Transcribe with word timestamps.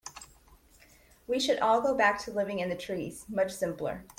We 1.27 1.39
should 1.39 1.59
all 1.59 1.79
go 1.79 1.93
back 1.93 2.17
to 2.23 2.31
living 2.31 2.57
in 2.57 2.69
the 2.69 2.75
trees, 2.75 3.23
much 3.29 3.51
simpler. 3.51 4.03